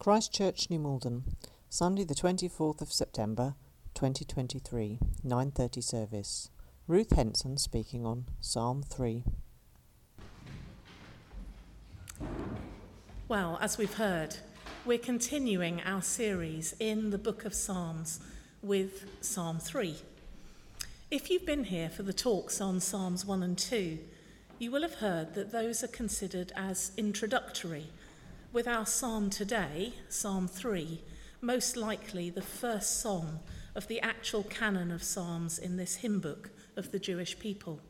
Christchurch, 0.00 0.70
New 0.70 0.78
Malden, 0.78 1.24
Sunday 1.68 2.04
the 2.04 2.14
24th 2.14 2.80
of 2.80 2.90
September 2.90 3.54
2023, 3.92 4.98
9:30 5.22 5.82
service. 5.82 6.48
Ruth 6.86 7.12
Henson 7.12 7.58
speaking 7.58 8.06
on 8.06 8.24
Psalm 8.40 8.82
3. 8.82 9.24
Well, 13.28 13.58
as 13.60 13.76
we've 13.76 13.92
heard, 13.92 14.36
we're 14.86 14.96
continuing 14.96 15.82
our 15.82 16.00
series 16.00 16.74
in 16.80 17.10
the 17.10 17.18
book 17.18 17.44
of 17.44 17.52
Psalms 17.52 18.20
with 18.62 19.04
Psalm 19.20 19.58
3. 19.58 19.96
If 21.10 21.28
you've 21.28 21.44
been 21.44 21.64
here 21.64 21.90
for 21.90 22.04
the 22.04 22.14
talks 22.14 22.58
on 22.58 22.80
Psalms 22.80 23.26
1 23.26 23.42
and 23.42 23.58
2, 23.58 23.98
you 24.58 24.70
will 24.70 24.80
have 24.80 24.94
heard 24.94 25.34
that 25.34 25.52
those 25.52 25.84
are 25.84 25.88
considered 25.88 26.52
as 26.56 26.92
introductory 26.96 27.88
with 28.52 28.66
our 28.66 28.84
psalm 28.84 29.30
today, 29.30 29.92
Psalm 30.08 30.48
3, 30.48 31.00
most 31.40 31.76
likely 31.76 32.30
the 32.30 32.42
first 32.42 33.00
song 33.00 33.38
of 33.76 33.86
the 33.86 34.00
actual 34.00 34.42
canon 34.42 34.90
of 34.90 35.04
psalms 35.04 35.56
in 35.56 35.76
this 35.76 35.96
hymn 35.96 36.18
book 36.18 36.50
of 36.76 36.90
the 36.90 36.98
Jewish 36.98 37.38
people. 37.38 37.80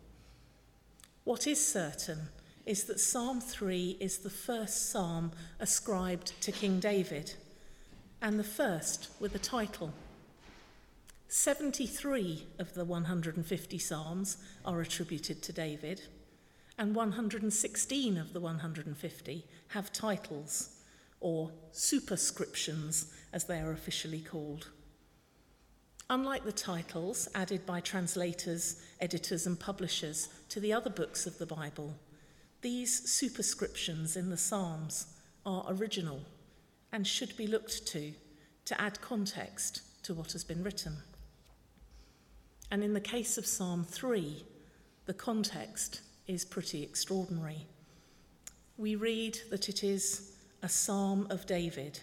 What 1.25 1.47
is 1.47 1.67
certain 1.67 2.29
is 2.67 2.85
that 2.85 3.01
Psalm 3.01 3.41
3 3.41 3.97
is 4.01 4.19
the 4.19 4.29
first 4.29 4.91
psalm 4.91 5.33
ascribed 5.59 6.39
to 6.43 6.53
King 6.53 6.79
David, 6.79 7.35
and 8.21 8.39
the 8.39 8.45
first 8.45 9.09
with 9.19 9.35
a 9.35 9.39
title. 9.39 9.95
73 11.29 12.47
of 12.59 12.75
the 12.75 12.85
150 12.85 13.79
psalms 13.79 14.37
are 14.67 14.83
attributed 14.83 15.43
to 15.43 15.53
David 15.55 16.03
and 16.81 16.95
116 16.95 18.17
of 18.17 18.33
the 18.33 18.41
150 18.41 19.45
have 19.69 19.93
titles, 19.93 20.79
or 21.21 21.53
superscriptions 21.73 23.13
as 23.35 23.45
they 23.45 23.61
are 23.61 23.73
officially 23.73 24.23
called. 24.23 24.69
Unlike 26.09 26.45
the 26.45 26.53
titles 26.53 27.29
added 27.35 27.67
by 27.67 27.81
translators, 27.81 28.83
editors, 28.99 29.47
and 29.47 29.61
publishers 29.61 30.29
to 30.49 30.59
the 30.59 30.73
other 30.73 30.89
books 30.89 31.27
of 31.27 31.37
the 31.37 31.45
Bible, 31.45 31.97
these 32.63 33.11
superscriptions 33.11 34.17
in 34.17 34.31
the 34.31 34.39
Psalms 34.39 35.07
are 35.45 35.67
original 35.69 36.23
and 36.93 37.07
should 37.07 37.37
be 37.37 37.47
looked 37.47 37.87
to 37.89 38.15
to 38.65 38.81
add 38.81 39.03
context 39.03 39.83
to 40.05 40.15
what 40.15 40.33
has 40.33 40.45
been 40.45 40.65
written. 40.65 40.97
And 42.71 42.83
in 42.83 42.95
the 42.95 43.01
case 43.01 43.37
of 43.37 43.45
Psalm 43.45 43.85
3, 43.85 44.47
the 45.05 45.15
context 45.15 46.01
is 46.31 46.45
pretty 46.45 46.85
extraordinary. 46.85 47.67
We 48.79 48.95
read 48.95 49.41
that 49.51 49.69
it 49.69 49.83
is 49.83 50.37
a 50.63 50.69
psalm 50.69 51.27
of 51.29 51.45
David 51.45 51.99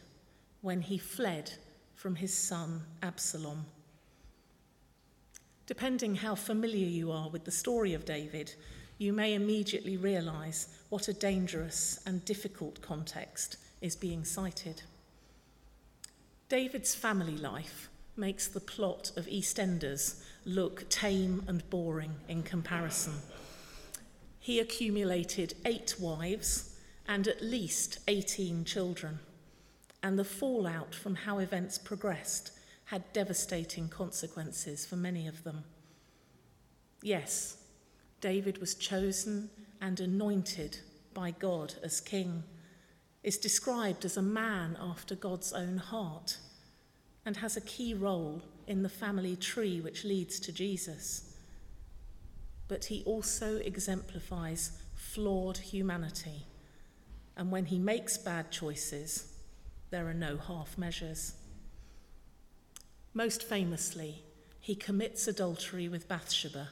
when 0.59 0.81
he 0.81 0.97
fled 0.97 1.53
from 1.95 2.15
his 2.15 2.33
son 2.33 2.81
Absalom. 3.01 3.65
Depending 5.65 6.15
how 6.15 6.35
familiar 6.35 6.87
you 6.87 7.09
are 7.09 7.29
with 7.29 7.45
the 7.45 7.51
story 7.51 7.93
of 7.93 8.03
David, 8.03 8.53
you 8.97 9.13
may 9.13 9.33
immediately 9.33 9.95
realize 9.95 10.67
what 10.89 11.07
a 11.07 11.13
dangerous 11.13 12.01
and 12.05 12.25
difficult 12.25 12.81
context 12.81 13.55
is 13.81 13.95
being 13.95 14.25
cited. 14.25 14.81
David's 16.49 16.93
family 16.93 17.37
life 17.37 17.89
makes 18.17 18.49
the 18.49 18.59
plot 18.59 19.11
of 19.15 19.25
EastEnders 19.27 20.21
look 20.43 20.89
tame 20.89 21.43
and 21.47 21.69
boring 21.69 22.15
in 22.27 22.43
comparison 22.43 23.13
he 24.47 24.61
accumulated 24.61 25.55
eight 25.65 25.95
wives 25.99 26.79
and 27.05 27.27
at 27.27 27.43
least 27.43 27.99
18 28.07 28.63
children, 28.63 29.19
and 30.01 30.17
the 30.17 30.23
fallout 30.23 30.95
from 30.95 31.15
how 31.15 31.39
events 31.39 31.77
progressed 31.77 32.53
had 32.85 33.11
devastating 33.11 33.89
consequences 33.89 34.85
for 34.85 34.95
many 34.95 35.27
of 35.27 35.43
them. 35.43 35.65
Yes, 37.01 37.57
David 38.21 38.59
was 38.59 38.75
chosen 38.75 39.49
and 39.81 39.99
anointed 39.99 40.79
by 41.13 41.31
God 41.31 41.73
as 41.83 41.99
king, 41.99 42.41
is 43.23 43.37
described 43.37 44.05
as 44.05 44.15
a 44.15 44.21
man 44.21 44.77
after 44.79 45.13
God's 45.13 45.51
own 45.51 45.75
heart, 45.75 46.37
and 47.25 47.35
has 47.35 47.57
a 47.57 47.67
key 47.75 47.93
role 47.93 48.41
in 48.65 48.81
the 48.81 48.87
family 48.87 49.35
tree 49.35 49.81
which 49.81 50.05
leads 50.05 50.39
to 50.39 50.53
Jesus 50.53 51.26
but 52.67 52.85
he 52.85 53.03
also 53.05 53.57
exemplifies 53.57 54.71
flawed 54.95 55.57
humanity. 55.57 56.45
And 57.35 57.51
when 57.51 57.65
he 57.65 57.79
makes 57.79 58.17
bad 58.17 58.51
choices, 58.51 59.33
there 59.89 60.07
are 60.07 60.13
no 60.13 60.37
half 60.37 60.77
measures. 60.77 61.33
Most 63.13 63.43
famously, 63.43 64.23
he 64.59 64.75
commits 64.75 65.27
adultery 65.27 65.87
with 65.87 66.07
Bathsheba, 66.07 66.69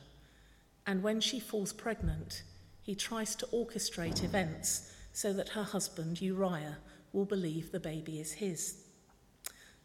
and 0.86 1.02
when 1.02 1.22
she 1.22 1.40
falls 1.40 1.74
pregnant, 1.74 2.44
he 2.82 2.94
tries 2.94 3.36
to 3.36 3.48
orchestrate 3.48 4.24
events 4.24 4.92
so 5.12 5.34
that 5.34 5.50
her 5.50 5.64
husband, 5.64 6.22
Uriah, 6.22 6.78
will 7.14 7.26
believe 7.26 7.72
the 7.72 7.80
baby 7.80 8.20
is 8.20 8.34
his. 8.34 8.84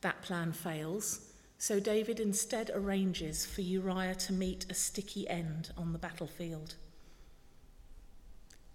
That 0.00 0.20
plan 0.22 0.52
fails, 0.52 1.29
so 1.60 1.78
David 1.78 2.20
instead 2.20 2.70
arranges 2.72 3.44
for 3.44 3.60
Uriah 3.60 4.14
to 4.14 4.32
meet 4.32 4.64
a 4.70 4.74
sticky 4.74 5.28
end 5.28 5.70
on 5.76 5.92
the 5.92 5.98
battlefield. 5.98 6.76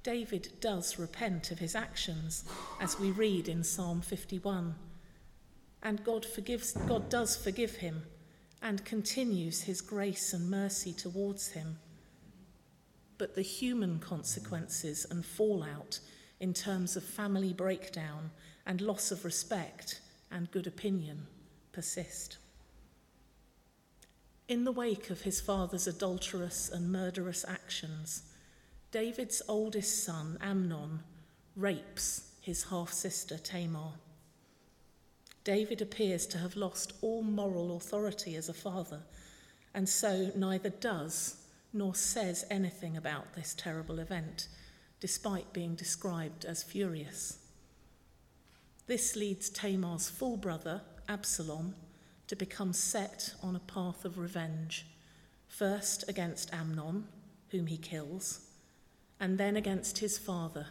David 0.03 0.50
does 0.62 1.00
repent 1.00 1.50
of 1.50 1.57
his 1.57 1.74
actions, 1.74 2.45
as 2.79 3.00
we 3.00 3.09
read 3.09 3.47
in 3.47 3.63
Psalm 3.63 4.01
51. 4.01 4.75
And 5.81 6.03
God, 6.03 6.28
forgives, 6.28 6.74
God 6.88 7.09
does 7.09 7.35
forgive 7.35 7.78
him 7.78 8.03
and 8.62 8.85
continues 8.85 9.63
his 9.63 9.81
grace 9.81 10.31
and 10.31 10.47
mercy 10.47 10.94
towards 10.94 11.47
him. 11.47 11.79
But 13.18 13.34
the 13.34 13.41
human 13.41 13.97
consequences 13.97 15.07
and 15.09 15.25
fallout 15.25 16.00
in 16.40 16.53
terms 16.53 16.95
of 16.95 17.03
family 17.03 17.51
breakdown 17.51 18.29
and 18.63 18.79
loss 18.79 19.09
of 19.09 19.25
respect 19.25 20.01
and 20.31 20.51
good 20.51 20.68
opinion 20.68 21.25
persist. 21.72 22.38
In 24.47 24.63
the 24.63 24.72
wake 24.72 25.09
of 25.09 25.22
his 25.22 25.41
father's 25.41 25.88
adulterous 25.88 26.69
and 26.69 26.91
murderous 26.91 27.44
actions, 27.47 28.22
David's 28.91 29.41
oldest 29.47 30.03
son, 30.03 30.38
Amnon, 30.39 31.00
rapes 31.56 32.29
his 32.41 32.66
half 32.66 32.94
sister, 32.94 33.39
Tamar. 33.39 33.94
David 35.44 35.81
appears 35.81 36.28
to 36.28 36.38
have 36.38 36.56
lost 36.56 36.94
all 37.01 37.23
moral 37.23 37.75
authority 37.75 38.35
as 38.35 38.47
a 38.47 38.53
father, 38.53 39.01
and 39.73 39.89
so 39.89 40.31
neither 40.35 40.69
does 40.69 41.38
nor 41.73 41.95
says 41.95 42.45
anything 42.51 42.95
about 42.95 43.33
this 43.33 43.56
terrible 43.56 43.97
event, 43.97 44.47
despite 45.00 45.53
being 45.53 45.73
described 45.73 46.45
as 46.45 46.62
furious. 46.62 47.39
This 48.85 49.16
leads 49.16 49.50
Tamar's 49.50 50.07
full 50.07 50.38
brother, 50.38 50.83
Absalom, 51.09 51.73
to 52.28 52.36
become 52.36 52.74
set 52.74 53.34
on 53.44 53.56
a 53.56 53.59
path 53.59 54.06
of 54.06 54.18
revenge, 54.18 54.86
first 55.47 56.08
against 56.08 56.53
Amnon, 56.53 57.08
whom 57.50 57.68
he 57.68 57.78
kills, 57.78 58.47
and 59.19 59.38
then 59.38 59.56
against 59.56 60.00
his 60.00 60.18
father, 60.18 60.68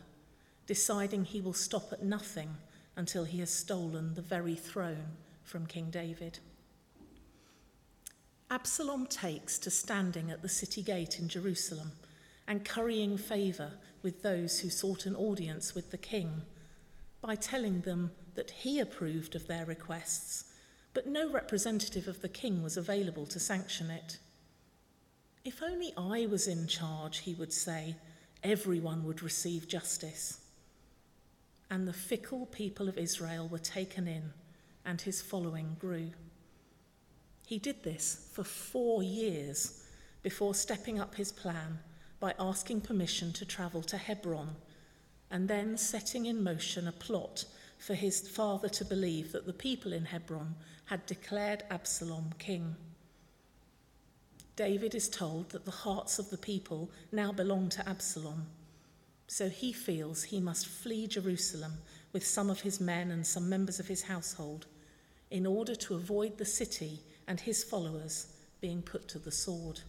deciding 0.67 1.25
he 1.25 1.41
will 1.41 1.53
stop 1.53 1.93
at 1.93 2.03
nothing 2.03 2.57
until 2.97 3.25
he 3.25 3.41
has 3.41 3.51
stolen 3.51 4.15
the 4.15 4.23
very 4.23 4.55
throne 4.55 5.17
from 5.43 5.67
King 5.67 5.91
David. 5.91 6.39
Absalom 8.51 9.07
takes 9.07 9.59
to 9.59 9.71
standing 9.71 10.31
at 10.31 10.43
the 10.43 10.49
city 10.49 10.83
gate 10.83 11.19
in 11.19 11.29
Jerusalem 11.29 11.93
and 12.47 12.65
currying 12.65 13.17
favour 13.17 13.73
with 14.03 14.23
those 14.23 14.61
who 14.61 14.69
sought 14.69 15.07
an 15.07 15.17
audience 15.17 15.75
with 15.75 15.91
the 15.91 15.99
king 15.99 16.43
by 17.21 17.35
telling 17.35 17.81
them 17.81 18.11
that 18.35 18.51
he 18.51 18.79
approved 18.79 19.35
of 19.35 19.47
their 19.47 19.65
requests 19.65 20.54
but 20.94 21.06
no 21.06 21.31
representative 21.31 22.08
of 22.08 22.23
the 22.23 22.29
king 22.29 22.62
was 22.62 22.76
available 22.76 23.26
to 23.26 23.41
sanction 23.41 23.91
it. 23.91 24.19
If 25.44 25.62
only 25.62 25.93
I 25.96 26.26
was 26.26 26.46
in 26.46 26.67
charge, 26.69 27.19
he 27.19 27.35
would 27.35 27.52
say, 27.52 27.96
everyone 28.43 29.05
would 29.05 29.23
receive 29.23 29.69
justice. 29.69 30.41
And 31.70 31.87
the 31.87 31.93
fickle 31.93 32.46
people 32.46 32.88
of 32.88 32.96
Israel 32.96 33.49
were 33.49 33.58
taken 33.58 34.06
in, 34.06 34.32
and 34.85 35.00
his 35.00 35.20
following 35.20 35.76
grew. 35.81 36.12
He 37.47 37.58
did 37.58 37.82
this 37.82 38.29
for 38.32 38.44
four 38.44 39.02
years 39.02 39.82
before 40.23 40.55
stepping 40.55 40.99
up 40.99 41.17
his 41.17 41.32
plan 41.32 41.79
by 42.20 42.35
asking 42.38 42.81
permission 42.81 43.32
to 43.35 43.44
travel 43.44 43.82
to 43.82 43.99
Hebron 43.99 44.56
and 45.31 45.49
then 45.49 45.76
setting 45.76 46.26
in 46.26 46.43
motion 46.43 46.88
a 46.88 46.93
plot 46.93 47.44
for 47.79 47.94
his 47.94 48.26
father 48.29 48.69
to 48.69 48.85
believe 48.85 49.32
that 49.32 49.47
the 49.47 49.52
people 49.52 49.93
in 49.93 50.06
Hebron 50.06 50.55
had 50.87 51.05
declared 51.07 51.65
Absalom 51.71 52.31
king. 52.39 52.77
David 54.57 54.95
is 54.95 55.09
told 55.09 55.51
that 55.51 55.65
the 55.65 55.71
hearts 55.71 56.19
of 56.19 56.31
the 56.31 56.39
people 56.39 56.91
now 57.11 57.33
belong 57.33 57.69
to 57.71 57.89
Absalom, 57.89 58.47
so 59.27 59.49
he 59.49 59.73
feels 59.73 60.23
he 60.23 60.41
must 60.41 60.67
flee 60.67 61.07
Jerusalem 61.07 61.73
with 62.13 62.25
some 62.25 62.51
of 62.51 62.61
his 62.61 62.81
men 62.81 63.11
and 63.11 63.27
some 63.27 63.49
members 63.49 63.81
of 63.81 63.89
his 63.89 64.03
household 64.03 64.67
in 65.31 65.47
order 65.47 65.75
to 65.75 65.95
avoid 65.95 66.39
the 66.39 66.45
city 66.45 67.01
and 67.27 67.41
his 67.41 67.65
followers 67.65 68.29
being 68.61 68.83
put 68.83 69.09
to 69.09 69.19
the 69.19 69.33
sword. 69.33 69.81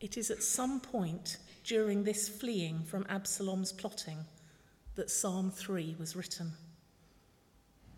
It 0.00 0.16
is 0.16 0.30
at 0.30 0.42
some 0.42 0.80
point 0.80 1.36
during 1.62 2.02
this 2.02 2.28
fleeing 2.28 2.82
from 2.82 3.06
Absalom's 3.08 3.72
plotting 3.72 4.18
that 4.96 5.10
Psalm 5.10 5.50
3 5.50 5.94
was 5.98 6.16
written. 6.16 6.52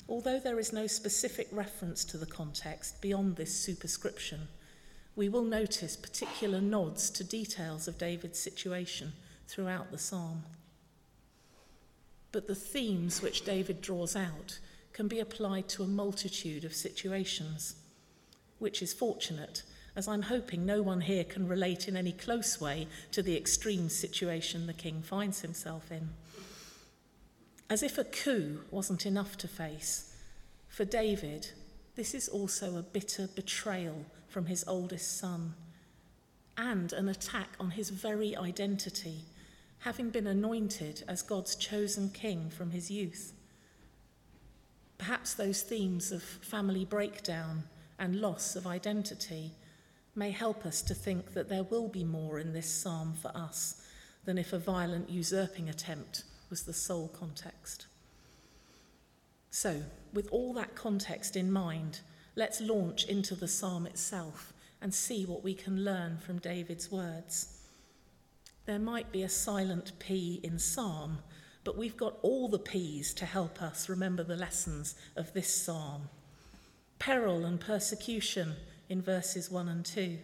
Although 0.09 0.39
there 0.39 0.59
is 0.59 0.73
no 0.73 0.87
specific 0.87 1.49
reference 1.51 2.05
to 2.07 2.19
the 2.19 2.27
context 2.27 3.01
beyond 3.01 3.37
this 3.37 3.55
superscription, 3.55 4.49
we 5.17 5.29
will 5.29 5.45
notice 5.45 5.97
particular 5.97 6.61
nods 6.61 7.09
to 7.11 7.25
details 7.25 7.89
of 7.89 7.99
David's 7.99 8.39
situation 8.39 9.13
throughout 9.49 9.91
the 9.91 9.99
psalm. 9.99 10.43
But 12.33 12.47
the 12.49 12.55
themes 12.55 13.23
which 13.23 13.45
David 13.45 13.81
draws 13.81 14.17
out 14.17 14.59
can 14.93 15.09
be 15.09 15.21
applied 15.21 15.69
to 15.69 15.83
a 15.83 15.89
multitude 15.89 16.65
of 16.65 16.75
situations, 16.75 17.77
which 18.59 18.83
is 18.83 18.93
fortunate, 18.93 19.63
as 19.97 20.09
I'm 20.09 20.23
hoping 20.23 20.67
no 20.67 20.83
one 20.83 21.01
here 21.01 21.25
can 21.25 21.47
relate 21.47 21.87
in 21.89 21.97
any 21.97 22.13
close 22.13 22.61
way 22.61 22.89
to 23.13 23.23
the 23.23 23.37
extreme 23.37 23.89
situation 23.89 24.67
the 24.67 24.73
king 24.73 25.03
finds 25.03 25.41
himself 25.41 25.91
in. 25.93 26.11
As 27.71 27.83
if 27.83 27.97
a 27.97 28.05
coup 28.05 28.61
wasn't 28.71 29.07
enough 29.07 29.39
to 29.39 29.49
face, 29.49 30.15
for 30.69 30.85
David, 30.85 31.51
this 31.97 32.15
is 32.15 32.29
also 32.29 32.77
a 32.77 32.83
bitter 32.83 33.27
betrayal 33.35 34.05
from 34.29 34.47
his 34.47 34.65
oldest 34.67 35.19
son 35.19 35.55
and 36.57 36.93
an 36.93 37.09
attack 37.09 37.51
on 37.59 37.71
his 37.71 37.91
very 37.91 38.37
identity, 38.37 39.25
having 39.79 40.11
been 40.11 40.27
anointed 40.27 41.05
as 41.09 41.23
God's 41.23 41.57
chosen 41.57 42.11
king 42.11 42.51
from 42.51 42.71
his 42.71 42.91
youth. 42.91 43.33
Perhaps 44.99 45.35
those 45.35 45.63
themes 45.63 46.13
of 46.13 46.23
family 46.23 46.85
breakdown 46.85 47.65
and 47.99 48.21
loss 48.21 48.57
of 48.57 48.67
identity 48.67 49.53
may 50.15 50.31
help 50.31 50.67
us 50.67 50.83
to 50.83 50.95
think 50.95 51.33
that 51.33 51.49
there 51.49 51.65
will 51.65 51.89
be 51.89 52.05
more 52.05 52.39
in 52.39 52.53
this 52.53 52.69
psalm 52.71 53.15
for 53.21 53.33
us 53.35 53.83
than 54.25 54.39
if 54.39 54.53
a 54.53 54.59
violent 54.59 55.11
usurping 55.11 55.69
attempt 55.69 56.25
was 56.55 56.63
the 56.63 56.73
sole 56.73 57.09
context. 57.09 57.87
So, 59.51 59.83
with 60.13 60.29
all 60.31 60.53
that 60.53 60.77
context 60.77 61.35
in 61.35 61.51
mind, 61.51 61.99
let's 62.37 62.61
launch 62.61 63.07
into 63.07 63.35
the 63.35 63.49
psalm 63.49 63.87
itself 63.87 64.53
and 64.81 64.95
see 64.95 65.27
what 65.27 65.43
we 65.43 65.55
can 65.55 65.85
learn 65.85 66.19
from 66.19 66.39
David's 66.39 66.93
words. 66.93 67.59
There 68.67 68.79
might 68.79 69.11
be 69.11 69.25
a 69.25 69.29
silent 69.29 69.99
P 69.99 70.39
in 70.45 70.61
psalm, 70.61 71.19
but 71.65 71.77
we've 71.77 71.97
got 71.97 72.19
all 72.23 72.47
the 72.47 72.61
P's 72.61 73.13
to 73.15 73.27
help 73.27 73.61
us 73.61 73.89
remember 73.89 74.23
the 74.23 74.37
lessons 74.37 74.95
of 75.17 75.33
this 75.33 75.53
psalm 75.53 76.09
peril 77.01 77.45
and 77.45 77.61
persecution 77.61 78.55
in 78.89 79.03
verses 79.03 79.51
1 79.51 79.69
and 79.69 79.85
2, 79.85 80.19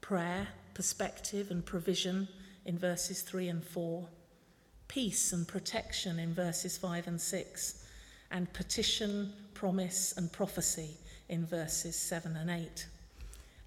prayer, 0.00 0.48
perspective, 0.72 1.50
and 1.50 1.66
provision 1.66 2.26
in 2.64 2.78
verses 2.78 3.20
3 3.20 3.48
and 3.48 3.62
4 3.62 4.08
peace 4.92 5.32
and 5.32 5.48
protection 5.48 6.18
in 6.18 6.34
verses 6.34 6.76
5 6.76 7.06
and 7.06 7.18
6, 7.18 7.86
and 8.30 8.52
petition, 8.52 9.32
promise, 9.54 10.12
and 10.18 10.30
prophecy 10.30 10.90
in 11.30 11.46
verses 11.46 11.96
7 11.96 12.36
and 12.36 12.50
8. 12.50 12.86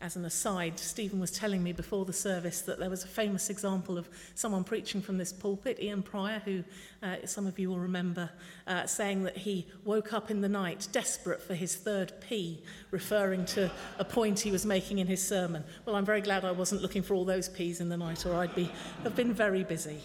As 0.01 0.15
an 0.15 0.25
aside, 0.25 0.77
Stephen 0.77 1.19
was 1.19 1.31
telling 1.31 1.63
me 1.63 1.71
before 1.71 2.05
the 2.05 2.13
service 2.13 2.61
that 2.61 2.77
there 2.77 2.91
was 2.91 3.03
a 3.03 3.07
famous 3.07 3.49
example 3.49 3.97
of 3.97 4.07
someone 4.35 4.63
preaching 4.63 5.01
from 5.01 5.17
this 5.17 5.33
pulpit, 5.33 5.79
Ian 5.81 6.03
Pryor, 6.03 6.43
who 6.45 6.63
uh, 7.01 7.15
some 7.25 7.47
of 7.47 7.57
you 7.57 7.69
will 7.69 7.79
remember, 7.79 8.29
uh, 8.67 8.85
saying 8.85 9.23
that 9.23 9.37
he 9.37 9.65
woke 9.83 10.13
up 10.13 10.29
in 10.29 10.41
the 10.41 10.49
night 10.49 10.87
desperate 10.91 11.41
for 11.41 11.55
his 11.55 11.75
third 11.75 12.13
P, 12.21 12.61
referring 12.91 13.45
to 13.45 13.71
a 13.97 14.05
point 14.05 14.41
he 14.41 14.51
was 14.51 14.63
making 14.63 14.99
in 14.99 15.07
his 15.07 15.27
sermon. 15.27 15.63
Well, 15.85 15.95
I'm 15.95 16.05
very 16.05 16.21
glad 16.21 16.45
I 16.45 16.51
wasn't 16.51 16.83
looking 16.83 17.01
for 17.01 17.15
all 17.15 17.25
those 17.25 17.49
P's 17.49 17.81
in 17.81 17.89
the 17.89 17.97
night, 17.97 18.27
or 18.27 18.35
I'd 18.35 18.53
be, 18.53 18.69
have 19.01 19.15
been 19.15 19.33
very 19.33 19.63
busy. 19.63 20.01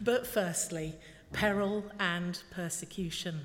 But 0.00 0.26
firstly, 0.26 0.94
peril 1.32 1.84
and 1.98 2.42
persecution. 2.50 3.42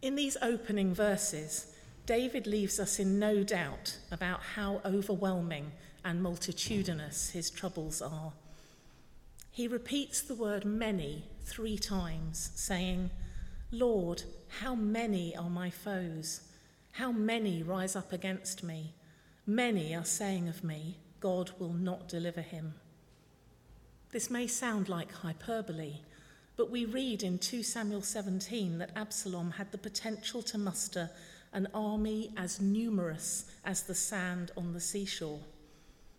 In 0.00 0.14
these 0.14 0.36
opening 0.40 0.94
verses, 0.94 1.74
David 2.06 2.46
leaves 2.46 2.78
us 2.80 2.98
in 2.98 3.18
no 3.18 3.42
doubt 3.42 3.98
about 4.10 4.40
how 4.54 4.80
overwhelming 4.84 5.72
and 6.04 6.22
multitudinous 6.22 7.30
his 7.30 7.50
troubles 7.50 8.00
are. 8.00 8.32
He 9.50 9.66
repeats 9.66 10.20
the 10.20 10.34
word 10.34 10.64
many 10.64 11.24
three 11.44 11.78
times, 11.78 12.50
saying, 12.54 13.10
Lord, 13.70 14.22
how 14.60 14.74
many 14.74 15.34
are 15.34 15.50
my 15.50 15.70
foes? 15.70 16.42
How 16.92 17.10
many 17.10 17.62
rise 17.62 17.96
up 17.96 18.12
against 18.12 18.62
me? 18.62 18.94
Many 19.46 19.94
are 19.94 20.04
saying 20.04 20.48
of 20.48 20.62
me, 20.62 20.98
God 21.20 21.50
will 21.58 21.72
not 21.72 22.08
deliver 22.08 22.40
him. 22.40 22.74
This 24.16 24.30
may 24.30 24.46
sound 24.46 24.88
like 24.88 25.12
hyperbole, 25.12 25.98
but 26.56 26.70
we 26.70 26.86
read 26.86 27.22
in 27.22 27.38
2 27.38 27.62
Samuel 27.62 28.00
17 28.00 28.78
that 28.78 28.96
Absalom 28.96 29.50
had 29.50 29.70
the 29.70 29.76
potential 29.76 30.40
to 30.40 30.56
muster 30.56 31.10
an 31.52 31.68
army 31.74 32.32
as 32.34 32.58
numerous 32.58 33.44
as 33.62 33.82
the 33.82 33.94
sand 33.94 34.52
on 34.56 34.72
the 34.72 34.80
seashore. 34.80 35.40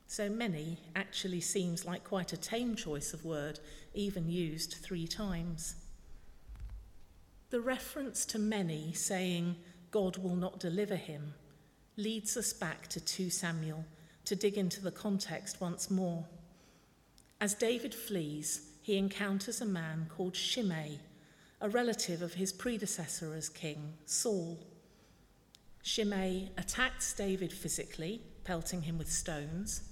So 0.05 0.29
many 0.29 0.77
actually 0.95 1.41
seems 1.41 1.85
like 1.85 2.03
quite 2.03 2.33
a 2.33 2.37
tame 2.37 2.75
choice 2.75 3.13
of 3.13 3.25
word, 3.25 3.59
even 3.95 4.29
used 4.29 4.75
three 4.75 5.07
times. 5.07 5.73
The 7.49 7.61
reference 7.61 8.27
to 8.27 8.37
many 8.37 8.93
saying, 8.93 9.55
God 9.89 10.17
will 10.17 10.35
not 10.35 10.59
deliver 10.59 10.97
him, 10.97 11.33
leads 11.95 12.37
us 12.37 12.53
back 12.53 12.89
to 12.89 12.99
2 12.99 13.31
Samuel 13.31 13.85
to 14.25 14.35
dig 14.35 14.55
into 14.55 14.81
the 14.83 14.91
context 14.91 15.59
once 15.59 15.89
more. 15.89 16.27
As 17.39 17.53
David 17.53 17.93
flees, 17.93 18.71
he 18.81 18.97
encounters 18.97 19.61
a 19.61 19.65
man 19.65 20.07
called 20.09 20.35
Shimei, 20.35 20.99
a 21.61 21.69
relative 21.69 22.23
of 22.23 22.33
his 22.33 22.51
predecessor 22.51 23.35
as 23.35 23.47
king, 23.47 23.93
Saul. 24.05 24.57
Shimei 25.83 26.49
attacks 26.57 27.13
David 27.13 27.53
physically, 27.53 28.21
pelting 28.43 28.81
him 28.81 28.97
with 28.97 29.11
stones, 29.11 29.83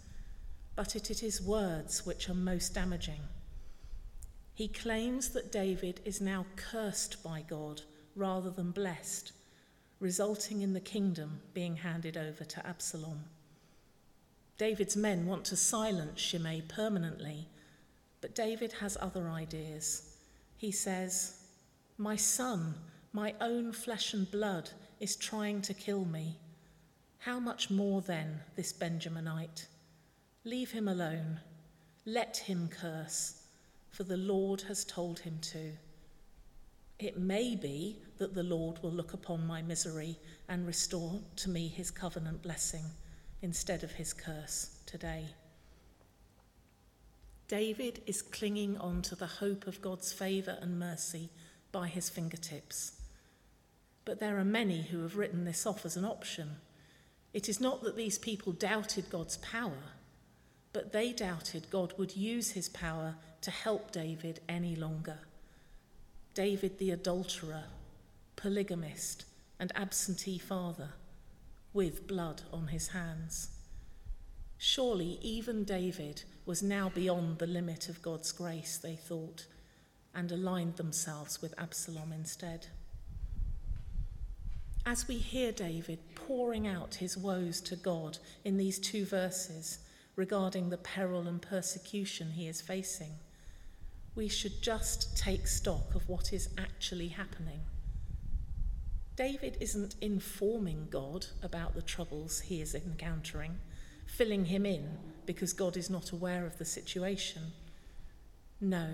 but 0.76 0.96
it 0.96 1.12
is 1.12 1.20
his 1.20 1.42
words 1.42 2.04
which 2.06 2.30
are 2.30 2.34
most 2.34 2.74
damaging. 2.74 3.22
He 4.56 4.68
claims 4.68 5.30
that 5.30 5.52
David 5.52 6.02
is 6.04 6.20
now 6.20 6.48
cursed 6.56 7.22
by 7.24 7.44
God 7.48 7.82
rather 8.16 8.50
than 8.50 8.72
blessed, 8.72 9.34
resulting 10.00 10.62
in 10.62 10.74
the 10.74 10.80
kingdom 10.80 11.42
being 11.54 11.76
handed 11.76 12.18
over 12.18 12.44
to 12.44 12.66
Absalom. 12.66 13.26
David's 14.58 14.96
men 14.96 15.26
want 15.26 15.44
to 15.46 15.58
silence 15.58 16.22
Shimei 16.22 16.62
permanently, 16.62 17.50
but 18.22 18.36
David 18.36 18.72
has 18.74 18.98
other 19.02 19.28
ideas. 19.28 20.16
He 20.56 20.72
says, 20.72 21.42
My 21.98 22.16
son, 22.16 22.76
my 23.12 23.34
own 23.42 23.74
flesh 23.74 24.14
and 24.14 24.32
blood, 24.32 24.70
is 25.02 25.18
trying 25.18 25.62
to 25.64 25.74
kill 25.74 26.06
me. 26.06 26.38
How 27.18 27.38
much 27.38 27.70
more 27.70 28.02
then, 28.02 28.40
this 28.56 28.72
Benjaminite? 28.72 29.66
Leave 30.46 30.72
him 30.72 30.88
alone. 30.88 31.42
Let 32.06 32.38
him 32.38 32.70
curse, 32.70 33.42
for 33.92 34.04
the 34.04 34.16
Lord 34.16 34.62
has 34.62 34.86
told 34.86 35.20
him 35.20 35.38
to. 35.42 35.72
It 36.98 37.18
may 37.20 37.58
be 37.58 38.00
that 38.20 38.34
the 38.34 38.44
Lord 38.44 38.82
will 38.82 38.92
look 38.92 39.14
upon 39.14 39.46
my 39.46 39.62
misery 39.62 40.18
and 40.48 40.66
restore 40.66 41.20
to 41.38 41.50
me 41.50 41.68
his 41.68 41.92
covenant 41.92 42.42
blessing 42.42 42.86
instead 43.42 43.84
of 43.84 43.94
his 43.94 44.14
curse 44.14 44.78
today. 44.86 45.26
David 47.48 48.02
is 48.08 48.22
clinging 48.24 48.78
on 48.78 49.02
to 49.04 49.16
the 49.16 49.28
hope 49.28 49.68
of 49.68 49.82
God's 49.82 50.12
favour 50.12 50.58
and 50.62 50.80
mercy 50.80 51.30
by 51.72 51.88
his 51.88 52.10
fingertips. 52.10 52.94
But 54.04 54.20
there 54.20 54.38
are 54.40 54.46
many 54.46 54.84
who 54.84 55.02
have 55.04 55.18
written 55.18 55.46
this 55.46 55.66
off 55.66 55.86
as 55.86 55.96
an 55.96 56.06
option. 56.06 56.58
It 57.34 57.48
is 57.48 57.62
not 57.62 57.84
that 57.84 57.96
these 57.96 58.18
people 58.18 58.54
doubted 58.54 59.10
God's 59.10 59.38
power, 59.38 59.94
but 60.74 60.92
they 60.92 61.12
doubted 61.12 61.70
God 61.70 61.94
would 61.98 62.16
use 62.16 62.52
his 62.52 62.70
power 62.70 63.16
to 63.42 63.52
help 63.52 63.92
David 63.92 64.40
any 64.50 64.76
longer. 64.76 65.20
David, 66.34 66.80
the 66.80 66.92
adulterer, 66.92 67.66
polygamist, 68.36 69.26
and 69.60 69.72
absentee 69.76 70.40
father 70.40 70.90
with 71.76 72.08
blood 72.08 72.42
on 72.54 72.68
his 72.68 72.88
hands. 72.88 73.50
Surely 74.58 75.20
even 75.22 75.66
David 75.66 76.24
was 76.46 76.64
now 76.64 76.90
beyond 76.96 77.38
the 77.38 77.46
limit 77.46 77.90
of 77.90 78.02
God's 78.02 78.32
grace, 78.32 78.78
they 78.78 78.96
thought, 78.96 79.46
and 80.14 80.32
aligned 80.32 80.78
themselves 80.78 81.42
with 81.42 81.54
Absalom 81.58 82.14
instead. 82.14 82.68
As 84.86 85.10
we 85.10 85.16
hear 85.16 85.52
David 85.52 86.00
pouring 86.16 86.66
out 86.66 86.96
his 86.96 87.18
woes 87.18 87.60
to 87.62 87.76
God 87.76 88.20
in 88.46 88.56
these 88.56 88.80
two 88.80 89.04
verses 89.04 89.80
regarding 90.16 90.70
the 90.70 90.78
peril 90.78 91.28
and 91.28 91.42
persecution 91.42 92.32
he 92.32 92.48
is 92.48 92.62
facing, 92.62 93.12
we 94.16 94.30
should 94.30 94.62
just 94.62 95.18
take 95.18 95.46
stock 95.46 95.94
of 95.94 96.08
what 96.08 96.32
is 96.32 96.48
actually 96.58 97.10
happening. 97.10 97.60
David 99.16 99.58
isn't 99.62 99.96
informing 100.02 100.88
God 100.90 101.26
about 101.42 101.74
the 101.74 101.82
troubles 101.82 102.42
he 102.42 102.62
is 102.62 102.76
encountering, 102.76 103.58
filling 104.06 104.46
him 104.46 104.66
in 104.66 104.98
because 105.26 105.54
God 105.54 105.78
is 105.78 105.90
not 105.90 106.12
aware 106.12 106.46
of 106.46 106.58
the 106.58 106.66
situation. 106.66 107.54
No, 108.60 108.88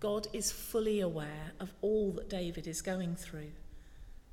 God 0.00 0.26
is 0.32 0.50
fully 0.50 1.00
aware 1.00 1.52
of 1.60 1.72
all 1.82 2.12
that 2.12 2.30
David 2.30 2.66
is 2.66 2.80
going 2.80 3.14
through. 3.14 3.52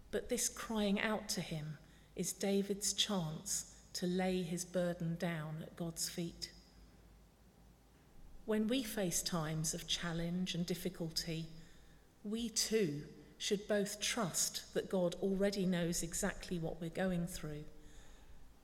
But 0.09 0.29
this 0.29 0.49
crying 0.49 0.99
out 0.99 1.27
to 1.29 1.41
him 1.41 1.77
is 2.15 2.33
David's 2.33 2.93
chance 2.93 3.75
to 3.93 4.07
lay 4.07 4.41
his 4.41 4.63
burden 4.63 5.17
down 5.19 5.57
at 5.63 5.75
God's 5.75 6.09
feet. 6.09 6.51
When 8.45 8.67
we 8.67 8.83
face 8.83 9.21
times 9.21 9.73
of 9.73 9.87
challenge 9.87 10.55
and 10.55 10.65
difficulty, 10.65 11.47
we 12.23 12.49
too 12.49 13.03
should 13.41 13.67
both 13.67 13.99
trust 13.99 14.71
that 14.75 14.87
God 14.87 15.15
already 15.23 15.65
knows 15.65 16.03
exactly 16.03 16.59
what 16.59 16.79
we're 16.79 16.91
going 16.91 17.25
through, 17.25 17.63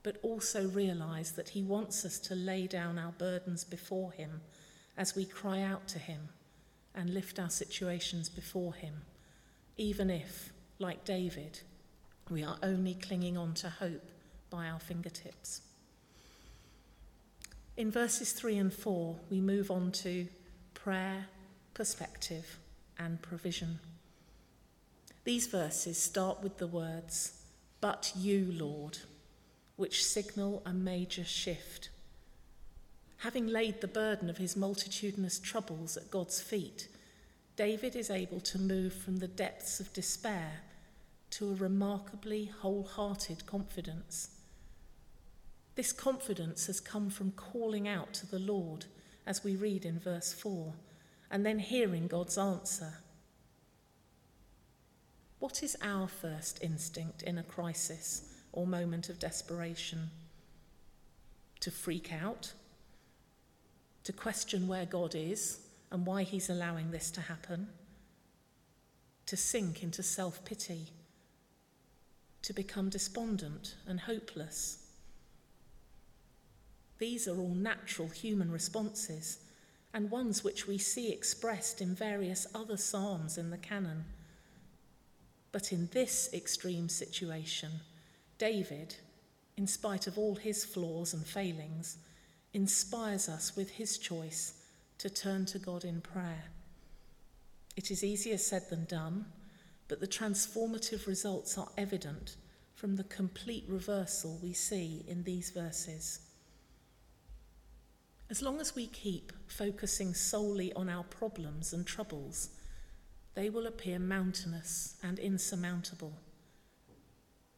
but 0.04 0.18
also 0.22 0.68
realize 0.68 1.32
that 1.32 1.50
He 1.50 1.64
wants 1.64 2.06
us 2.06 2.20
to 2.20 2.36
lay 2.36 2.68
down 2.68 3.00
our 3.00 3.12
burdens 3.14 3.64
before 3.64 4.12
Him 4.12 4.42
as 4.96 5.16
we 5.16 5.26
cry 5.26 5.64
out 5.64 5.88
to 5.88 5.98
Him 5.98 6.30
and 6.94 7.12
lift 7.12 7.40
our 7.40 7.50
situations 7.50 8.30
before 8.30 8.76
Him, 8.76 9.02
even 9.78 10.12
if, 10.12 10.54
like 10.78 11.04
David, 11.04 11.62
we 12.30 12.44
are 12.44 12.60
only 12.62 12.94
clinging 12.94 13.36
on 13.36 13.56
to 13.56 13.70
hope 13.72 14.12
by 14.52 14.68
our 14.68 14.80
fingertips. 14.80 15.62
In 17.76 17.90
verses 17.90 18.32
3 18.32 18.60
and 18.60 18.72
4, 18.72 19.16
we 19.32 19.42
move 19.42 19.72
on 19.72 19.92
to 19.94 20.28
prayer, 20.76 21.26
perspective, 21.74 22.60
and 23.00 23.20
provision. 23.24 23.80
These 25.28 25.48
verses 25.48 25.98
start 25.98 26.42
with 26.42 26.58
the 26.58 26.68
words, 26.68 27.34
But 27.82 28.14
you, 28.16 28.50
Lord, 28.50 29.00
which 29.76 30.06
signal 30.06 30.64
a 30.66 30.72
major 30.72 31.26
shift. 31.26 31.90
Having 33.18 33.48
laid 33.48 33.82
the 33.82 33.90
burden 33.90 34.30
of 34.30 34.38
his 34.38 34.56
multitudinous 34.56 35.38
troubles 35.38 35.98
at 35.98 36.10
God's 36.10 36.42
feet, 36.42 36.88
David 37.58 37.94
is 37.94 38.10
able 38.10 38.40
to 38.40 38.58
move 38.58 38.94
from 38.94 39.18
the 39.18 39.28
depths 39.28 39.82
of 39.82 39.92
despair 39.92 40.62
to 41.32 41.52
a 41.52 41.56
remarkably 41.56 42.46
wholehearted 42.62 43.46
confidence. 43.46 44.30
This 45.76 45.92
confidence 45.92 46.68
has 46.68 46.80
come 46.80 47.10
from 47.10 47.34
calling 47.34 47.86
out 47.86 48.14
to 48.14 48.28
the 48.28 48.40
Lord, 48.40 48.86
as 49.26 49.44
we 49.44 49.58
read 49.58 49.84
in 49.84 50.00
verse 50.00 50.32
4, 50.32 50.74
and 51.30 51.46
then 51.46 51.60
hearing 51.60 52.08
God's 52.08 52.38
answer. 52.38 53.00
What 55.40 55.62
is 55.62 55.78
our 55.82 56.08
first 56.08 56.60
instinct 56.64 57.22
in 57.24 57.38
a 57.38 57.44
crisis 57.44 58.34
or 58.52 58.66
moment 58.66 59.10
of 59.10 59.20
desperation? 59.20 60.10
To 61.60 61.72
freak 61.72 62.12
out? 62.12 62.54
To 64.06 64.14
question 64.14 64.68
where 64.68 64.86
God 64.86 65.14
is 65.14 65.60
and 65.92 66.06
why 66.06 66.24
He's 66.24 66.50
allowing 66.50 66.92
this 66.92 67.12
to 67.12 67.22
happen? 67.22 67.68
To 69.28 69.38
sink 69.38 69.84
into 69.84 70.02
self 70.02 70.44
pity? 70.44 70.88
To 72.44 72.54
become 72.54 72.90
despondent 72.90 73.76
and 73.86 74.00
hopeless? 74.00 74.86
These 76.98 77.28
are 77.28 77.38
all 77.38 77.54
natural 77.54 78.08
human 78.08 78.52
responses 78.52 79.40
and 79.94 80.10
ones 80.10 80.44
which 80.44 80.68
we 80.68 80.78
see 80.78 81.12
expressed 81.12 81.80
in 81.80 81.94
various 81.94 82.48
other 82.56 82.78
psalms 82.78 83.38
in 83.38 83.52
the 83.52 83.58
canon. 83.58 84.06
But 85.52 85.72
in 85.72 85.90
this 85.92 86.30
extreme 86.34 86.90
situation, 86.90 87.72
David, 88.38 88.96
in 89.56 89.68
spite 89.68 90.08
of 90.08 90.18
all 90.18 90.36
his 90.36 90.66
flaws 90.66 91.14
and 91.14 91.26
failings, 91.26 91.98
inspires 92.54 93.30
us 93.30 93.56
with 93.56 93.72
his 93.72 93.98
choice 93.98 94.54
to 94.98 95.10
turn 95.10 95.46
to 95.48 95.60
God 95.60 95.84
in 95.86 96.02
prayer. 96.02 96.46
It 97.76 97.92
is 97.92 98.04
easier 98.04 98.38
said 98.38 98.70
than 98.70 98.86
done, 98.86 99.26
but 99.88 100.00
the 100.00 100.08
transformative 100.08 101.08
results 101.08 101.58
are 101.58 101.70
evident 101.78 102.36
from 102.76 102.96
the 102.96 103.04
complete 103.06 103.66
reversal 103.68 104.40
we 104.42 104.54
see 104.54 105.04
in 105.08 105.24
these 105.24 105.50
verses. 105.52 106.20
As 108.30 108.42
long 108.42 108.60
as 108.60 108.76
we 108.76 108.88
keep 108.88 109.32
focusing 109.48 110.14
solely 110.14 110.74
on 110.74 110.90
our 110.90 111.04
problems 111.04 111.72
and 111.74 111.86
troubles, 111.86 112.50
they 113.38 113.52
will 113.52 113.68
appear 113.68 114.00
mountainous 114.00 114.96
and 115.04 115.20
insurmountable. 115.20 116.14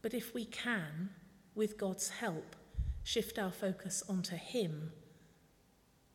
But 0.02 0.14
if 0.14 0.34
we 0.34 0.44
can, 0.44 1.12
with 1.56 1.78
God's 1.78 2.10
help, 2.10 2.58
shift 3.02 3.40
our 3.40 3.50
focus 3.50 4.04
onto 4.10 4.36
Him, 4.36 4.92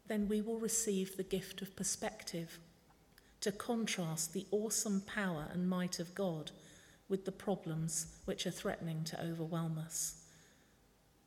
then 0.06 0.28
we 0.28 0.42
will 0.42 0.58
receive 0.58 1.16
the 1.16 1.22
gift 1.22 1.62
of 1.62 1.76
perspective 1.76 2.58
to 3.40 3.50
contrast 3.52 4.34
the 4.34 4.46
awesome 4.50 5.00
power 5.00 5.48
and 5.50 5.66
might 5.66 5.98
of 5.98 6.14
God 6.14 6.50
with 7.08 7.24
the 7.24 7.32
problems 7.32 8.18
which 8.26 8.46
are 8.46 8.50
threatening 8.50 9.02
to 9.04 9.24
overwhelm 9.24 9.78
us. 9.78 10.24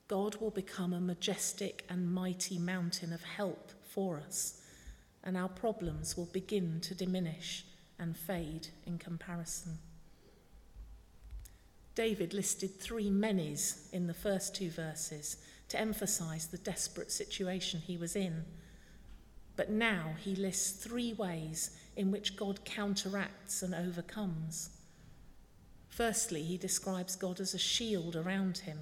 God 0.07 0.35
will 0.35 0.51
become 0.51 0.93
a 0.93 1.01
majestic 1.01 1.85
and 1.89 2.13
mighty 2.13 2.59
mountain 2.59 3.11
of 3.11 3.23
help 3.23 3.71
for 3.81 4.19
us, 4.19 4.61
and 5.23 5.35
our 5.35 5.49
problems 5.49 6.15
will 6.15 6.29
begin 6.31 6.79
to 6.81 6.93
diminish 6.93 7.65
and 7.99 8.15
fade 8.15 8.67
in 8.85 8.97
comparison. 8.97 9.79
David 11.95 12.33
listed 12.33 12.79
three 12.79 13.09
manys 13.09 13.91
in 13.91 14.05
the 14.05 14.13
first 14.13 14.55
two 14.55 14.69
verses 14.69 15.37
to 15.69 15.79
emphasize 15.79 16.47
the 16.47 16.57
desperate 16.59 17.11
situation 17.11 17.79
he 17.79 17.97
was 17.97 18.15
in. 18.15 18.45
But 19.55 19.71
now 19.71 20.11
he 20.23 20.35
lists 20.35 20.83
three 20.83 21.13
ways 21.13 21.71
in 21.95 22.11
which 22.11 22.35
God 22.35 22.63
counteracts 22.63 23.63
and 23.63 23.73
overcomes. 23.73 24.69
Firstly, 25.89 26.43
he 26.43 26.57
describes 26.57 27.15
God 27.15 27.39
as 27.39 27.55
a 27.55 27.59
shield 27.59 28.15
around 28.15 28.59
him. 28.59 28.77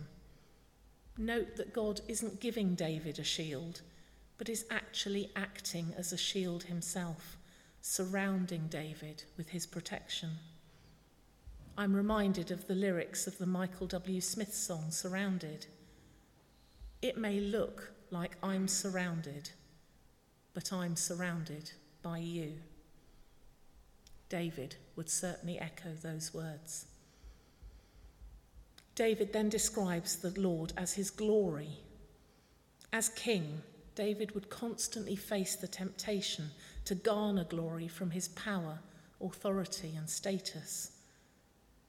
Note 1.17 1.55
that 1.55 1.73
God 1.73 2.01
isn't 2.09 2.41
giving 2.41 2.75
David 2.75 3.19
a 3.19 3.23
shield, 3.23 3.81
but 4.37 4.49
is 4.49 4.65
actually 4.69 5.31
acting 5.37 5.93
as 5.97 6.11
a 6.11 6.17
shield 6.17 6.63
himself, 6.63 7.37
surrounding 7.87 8.65
David 8.67 9.23
with 9.37 9.49
his 9.49 9.67
protection. 9.67 10.31
I'm 11.77 11.95
reminded 11.95 12.49
of 12.49 12.65
the 12.65 12.73
lyrics 12.73 13.27
of 13.27 13.37
the 13.37 13.45
Michael 13.45 13.85
W. 13.85 14.19
Smith 14.21 14.55
song 14.55 14.89
Surrounded. 14.89 15.67
It 17.03 17.15
may 17.15 17.39
look 17.39 17.91
like 18.09 18.37
I'm 18.41 18.67
surrounded, 18.67 19.51
but 20.55 20.73
I'm 20.73 20.95
surrounded 20.95 21.73
by 22.01 22.17
you. 22.17 22.53
David 24.29 24.77
would 24.95 25.07
certainly 25.07 25.59
echo 25.59 25.93
those 26.01 26.33
words. 26.33 26.87
David 28.95 29.31
then 29.31 29.47
describes 29.47 30.15
the 30.15 30.37
Lord 30.41 30.73
as 30.75 30.93
his 30.93 31.11
glory. 31.11 31.77
As 32.91 33.09
king, 33.09 33.61
David 33.95 34.31
would 34.31 34.49
constantly 34.49 35.15
face 35.15 35.55
the 35.55 35.67
temptation 35.67 36.51
to 36.85 36.95
garner 36.95 37.45
glory 37.45 37.87
from 37.87 38.11
his 38.11 38.27
power, 38.29 38.79
authority, 39.21 39.93
and 39.95 40.09
status. 40.09 40.91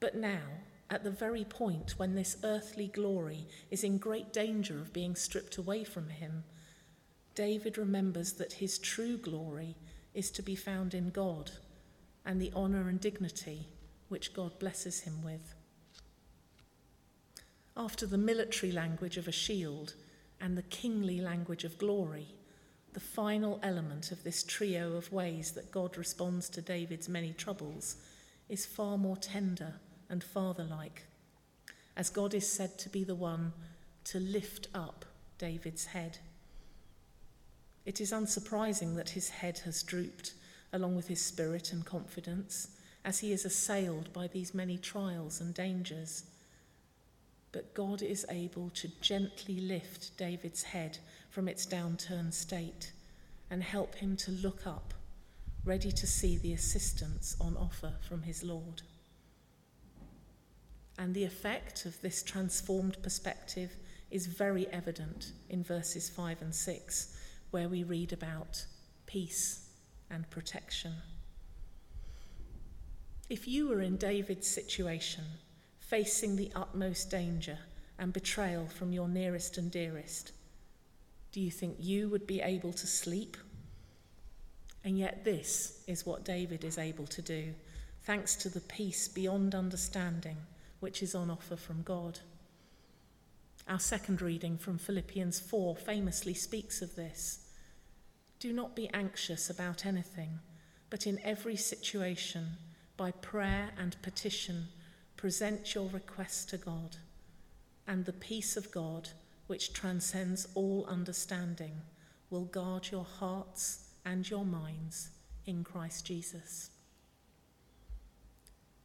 But 0.00 0.14
now, 0.14 0.42
at 0.88 1.02
the 1.02 1.10
very 1.10 1.44
point 1.44 1.98
when 1.98 2.14
this 2.14 2.36
earthly 2.44 2.88
glory 2.88 3.46
is 3.70 3.82
in 3.82 3.98
great 3.98 4.32
danger 4.32 4.78
of 4.78 4.92
being 4.92 5.16
stripped 5.16 5.56
away 5.56 5.82
from 5.82 6.08
him, 6.08 6.44
David 7.34 7.76
remembers 7.76 8.32
that 8.34 8.54
his 8.54 8.78
true 8.78 9.18
glory 9.18 9.76
is 10.14 10.30
to 10.30 10.42
be 10.42 10.54
found 10.54 10.94
in 10.94 11.10
God 11.10 11.50
and 12.24 12.40
the 12.40 12.52
honour 12.54 12.88
and 12.88 13.00
dignity 13.00 13.68
which 14.08 14.32
God 14.32 14.58
blesses 14.58 15.00
him 15.00 15.22
with 15.22 15.54
after 17.76 18.06
the 18.06 18.18
military 18.18 18.72
language 18.72 19.18
of 19.18 19.28
a 19.28 19.32
shield 19.32 19.94
and 20.40 20.56
the 20.56 20.62
kingly 20.62 21.20
language 21.20 21.64
of 21.64 21.78
glory, 21.78 22.28
the 22.92 23.00
final 23.00 23.60
element 23.62 24.10
of 24.10 24.22
this 24.24 24.42
trio 24.42 24.92
of 24.92 25.12
ways 25.12 25.52
that 25.52 25.70
God 25.70 25.98
responds 25.98 26.48
to 26.50 26.62
David's 26.62 27.08
many 27.08 27.32
troubles 27.32 27.96
is 28.48 28.64
far 28.64 28.96
more 28.96 29.16
tender 29.16 29.74
and 30.08 30.22
fatherlike, 30.22 31.02
as 31.96 32.10
God 32.10 32.32
is 32.32 32.50
said 32.50 32.78
to 32.78 32.88
be 32.88 33.04
the 33.04 33.14
one 33.14 33.52
to 34.04 34.20
lift 34.20 34.68
up 34.74 35.04
David's 35.38 35.86
head. 35.86 36.18
It 37.84 38.00
is 38.00 38.12
unsurprising 38.12 38.96
that 38.96 39.10
his 39.10 39.28
head 39.28 39.58
has 39.64 39.82
drooped 39.82 40.34
along 40.72 40.96
with 40.96 41.08
his 41.08 41.20
spirit 41.20 41.72
and 41.72 41.84
confidence 41.84 42.68
as 43.04 43.20
he 43.20 43.32
is 43.32 43.44
assailed 43.44 44.12
by 44.12 44.26
these 44.26 44.54
many 44.54 44.76
trials 44.76 45.40
and 45.40 45.54
dangers 45.54 46.24
but 47.52 47.74
God 47.74 48.02
is 48.02 48.26
able 48.28 48.70
to 48.70 48.88
gently 49.00 49.60
lift 49.60 50.16
David's 50.16 50.62
head 50.62 50.98
from 51.30 51.48
its 51.48 51.66
downturned 51.66 52.34
state 52.34 52.92
and 53.50 53.62
help 53.62 53.94
him 53.94 54.16
to 54.16 54.30
look 54.30 54.66
up 54.66 54.94
ready 55.66 55.90
to 55.90 56.06
see 56.06 56.38
the 56.38 56.52
assistance 56.52 57.36
on 57.40 57.56
offer 57.56 57.92
from 58.08 58.22
his 58.22 58.44
Lord. 58.44 58.82
And 60.96 61.12
the 61.12 61.24
effect 61.24 61.84
of 61.84 62.00
this 62.00 62.22
transformed 62.22 63.02
perspective 63.02 63.76
is 64.10 64.26
very 64.26 64.68
evident 64.68 65.32
in 65.50 65.64
verses 65.64 66.08
5 66.08 66.40
and 66.40 66.54
6, 66.54 67.18
where 67.50 67.68
we 67.68 67.82
read 67.82 68.12
about 68.12 68.64
peace 69.06 69.68
and 70.08 70.30
protection. 70.30 70.94
If 73.28 73.48
you 73.48 73.68
were 73.68 73.80
in 73.80 73.96
David's 73.96 74.48
situation, 74.48 75.24
facing 75.86 76.36
the 76.36 76.50
utmost 76.54 77.10
danger 77.10 77.58
and 77.98 78.12
betrayal 78.12 78.66
from 78.66 78.92
your 78.92 79.08
nearest 79.08 79.56
and 79.56 79.70
dearest, 79.70 80.32
do 81.32 81.40
you 81.40 81.50
think 81.50 81.76
you 81.78 82.08
would 82.08 82.26
be 82.26 82.40
able 82.40 82.72
to 82.72 82.86
sleep? 82.86 83.36
And 84.84 84.98
yet, 84.98 85.24
this 85.24 85.82
is 85.86 86.06
what 86.06 86.24
David 86.24 86.64
is 86.64 86.78
able 86.78 87.06
to 87.08 87.22
do, 87.22 87.54
thanks 88.02 88.34
to 88.36 88.48
the 88.48 88.60
peace 88.60 89.08
beyond 89.08 89.54
understanding 89.54 90.36
which 90.80 91.02
is 91.02 91.14
on 91.14 91.30
offer 91.30 91.56
from 91.56 91.82
God. 91.82 92.20
Our 93.68 93.80
second 93.80 94.22
reading 94.22 94.58
from 94.58 94.78
Philippians 94.78 95.40
4 95.40 95.76
famously 95.76 96.34
speaks 96.34 96.82
of 96.82 96.94
this. 96.94 97.48
Do 98.38 98.52
not 98.52 98.76
be 98.76 98.88
anxious 98.92 99.50
about 99.50 99.86
anything, 99.86 100.38
but 100.90 101.06
in 101.06 101.18
every 101.24 101.56
situation, 101.56 102.58
by 102.96 103.10
prayer 103.10 103.70
and 103.78 104.00
petition, 104.02 104.68
present 105.16 105.74
your 105.74 105.88
request 105.88 106.50
to 106.50 106.56
God, 106.56 106.96
and 107.86 108.04
the 108.04 108.12
peace 108.12 108.56
of 108.56 108.70
God, 108.70 109.10
which 109.46 109.72
transcends 109.72 110.48
all 110.54 110.86
understanding, 110.86 111.80
will 112.30 112.44
guard 112.44 112.88
your 112.90 113.04
hearts 113.04 113.88
and 114.04 114.28
your 114.28 114.44
minds 114.44 115.10
in 115.46 115.64
Christ 115.64 116.06
Jesus. 116.06 116.70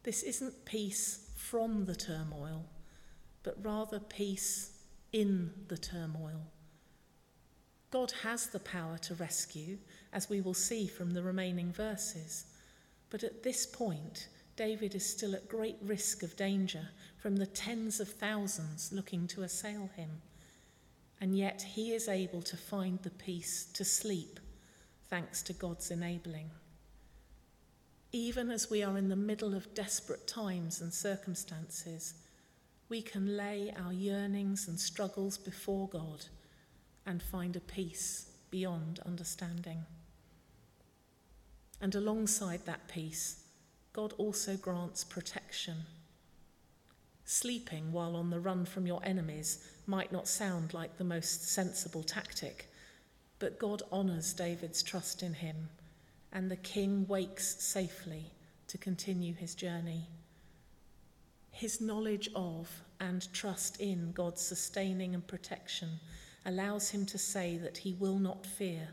This 0.03 0.23
isn't 0.23 0.65
peace 0.65 1.31
from 1.35 1.85
the 1.85 1.95
turmoil, 1.95 2.65
but 3.43 3.63
rather 3.63 3.99
peace 3.99 4.77
in 5.11 5.51
the 5.67 5.77
turmoil. 5.77 6.47
God 7.91 8.13
has 8.23 8.47
the 8.47 8.59
power 8.59 8.97
to 8.99 9.15
rescue, 9.15 9.77
as 10.13 10.29
we 10.29 10.39
will 10.39 10.53
see 10.53 10.87
from 10.87 11.11
the 11.11 11.21
remaining 11.21 11.73
verses. 11.73 12.45
But 13.09 13.23
at 13.23 13.43
this 13.43 13.65
point, 13.65 14.29
David 14.55 14.95
is 14.95 15.05
still 15.05 15.33
at 15.35 15.47
great 15.47 15.77
risk 15.81 16.23
of 16.23 16.35
danger 16.35 16.89
from 17.17 17.37
the 17.37 17.45
tens 17.45 17.99
of 17.99 18.09
thousands 18.09 18.91
looking 18.91 19.27
to 19.27 19.43
assail 19.43 19.89
him. 19.95 20.09
And 21.19 21.37
yet 21.37 21.61
he 21.61 21.93
is 21.93 22.07
able 22.07 22.41
to 22.41 22.57
find 22.57 22.99
the 23.03 23.11
peace 23.11 23.65
to 23.73 23.85
sleep, 23.85 24.39
thanks 25.09 25.41
to 25.43 25.53
God's 25.53 25.91
enabling. 25.91 26.49
Even 28.11 28.49
as 28.49 28.69
we 28.69 28.83
are 28.83 28.97
in 28.97 29.07
the 29.07 29.15
middle 29.15 29.53
of 29.53 29.73
desperate 29.73 30.27
times 30.27 30.81
and 30.81 30.93
circumstances, 30.93 32.15
we 32.89 33.01
can 33.01 33.37
lay 33.37 33.73
our 33.81 33.93
yearnings 33.93 34.67
and 34.67 34.77
struggles 34.77 35.37
before 35.37 35.87
God 35.87 36.25
and 37.05 37.23
find 37.23 37.55
a 37.55 37.61
peace 37.61 38.31
beyond 38.49 38.99
understanding. 39.05 39.85
And 41.79 41.95
alongside 41.95 42.65
that 42.65 42.87
peace, 42.89 43.40
God 43.93 44.13
also 44.17 44.55
grants 44.55 45.03
protection. 45.03 45.77
Sleeping 47.25 47.91
while 47.91 48.15
on 48.15 48.29
the 48.29 48.39
run 48.39 48.65
from 48.65 48.87
your 48.87 49.01
enemies 49.03 49.67
might 49.85 50.11
not 50.11 50.27
sound 50.27 50.73
like 50.73 50.97
the 50.97 51.03
most 51.03 51.49
sensible 51.49 52.03
tactic, 52.03 52.71
but 53.39 53.59
God 53.59 53.83
honours 53.91 54.33
David's 54.33 54.81
trust 54.81 55.23
in 55.23 55.33
him, 55.33 55.69
and 56.31 56.49
the 56.49 56.55
king 56.55 57.05
wakes 57.07 57.61
safely 57.61 58.31
to 58.67 58.77
continue 58.77 59.33
his 59.33 59.55
journey. 59.55 60.07
His 61.51 61.81
knowledge 61.81 62.29
of 62.33 62.69
and 63.01 63.31
trust 63.33 63.81
in 63.81 64.13
God's 64.13 64.41
sustaining 64.41 65.13
and 65.13 65.25
protection 65.27 65.99
allows 66.45 66.89
him 66.89 67.05
to 67.07 67.17
say 67.17 67.57
that 67.57 67.77
he 67.77 67.93
will 67.93 68.19
not 68.19 68.45
fear, 68.45 68.89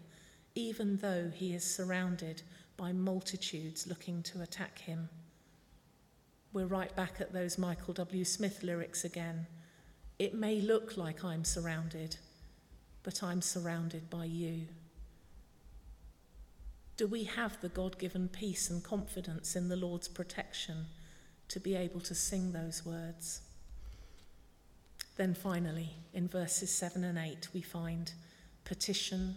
even 0.55 0.97
though 0.97 1.31
he 1.33 1.55
is 1.55 1.63
surrounded 1.63 2.43
by 2.79 2.93
multitudes 2.93 3.87
looking 3.87 4.23
to 4.23 4.41
attack 4.41 4.79
him. 4.79 5.11
We're 6.55 6.67
right 6.67 6.95
back 6.97 7.21
at 7.21 7.35
those 7.35 7.59
Michael 7.59 7.93
W. 7.93 8.25
Smith 8.25 8.63
lyrics 8.63 9.05
again. 9.05 9.47
It 10.19 10.33
may 10.33 10.61
look 10.63 10.97
like 10.97 11.23
I'm 11.23 11.45
surrounded, 11.45 12.17
but 13.03 13.23
I'm 13.23 13.43
surrounded 13.43 14.09
by 14.09 14.25
you. 14.25 14.63
Do 16.97 17.07
we 17.07 17.25
have 17.25 17.61
the 17.61 17.69
God 17.69 17.99
given 17.99 18.29
peace 18.29 18.71
and 18.71 18.83
confidence 18.83 19.55
in 19.55 19.69
the 19.69 19.77
Lord's 19.77 20.09
protection 20.09 20.87
to 21.49 21.61
be 21.61 21.75
able 21.75 22.01
to 22.01 22.15
sing 22.15 22.53
those 22.53 22.87
words? 22.87 23.43
Then 25.17 25.35
finally, 25.35 25.91
in 26.15 26.29
verses 26.29 26.73
7 26.73 27.03
and 27.03 27.19
8, 27.19 27.49
we 27.53 27.61
find 27.61 28.13
petition, 28.65 29.35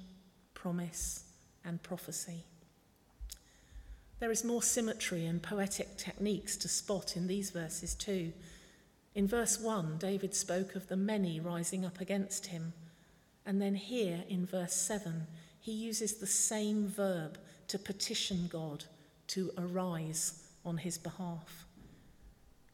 promise, 0.53 1.23
and 1.65 1.81
prophecy. 1.81 2.45
There 4.21 4.31
is 4.31 4.43
more 4.43 4.61
symmetry 4.61 5.25
and 5.25 5.41
poetic 5.41 5.97
techniques 5.97 6.55
to 6.57 6.67
spot 6.67 7.17
in 7.17 7.25
these 7.25 7.49
verses 7.49 7.95
too. 7.95 8.33
In 9.15 9.27
verse 9.27 9.59
1, 9.59 9.97
David 9.97 10.35
spoke 10.35 10.75
of 10.75 10.87
the 10.87 10.95
many 10.95 11.39
rising 11.39 11.83
up 11.83 11.99
against 11.99 12.45
him. 12.45 12.73
And 13.47 13.59
then 13.59 13.73
here 13.73 14.23
in 14.29 14.45
verse 14.45 14.75
7, 14.75 15.25
he 15.59 15.71
uses 15.71 16.13
the 16.13 16.27
same 16.27 16.87
verb 16.87 17.39
to 17.69 17.79
petition 17.79 18.47
God 18.47 18.85
to 19.29 19.49
arise 19.57 20.43
on 20.63 20.77
his 20.77 20.99
behalf. 20.99 21.65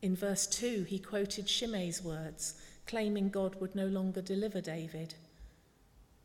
In 0.02 0.18
verse 0.18 0.48
2, 0.48 0.84
he 0.84 1.00
quoted 1.00 1.46
Shimei's 1.46 2.04
words 2.04 2.56
claiming 2.88 3.30
God 3.30 3.56
would 3.62 3.74
no 3.74 3.88
longer 3.88 4.22
deliver 4.22 4.60
David. 4.60 5.14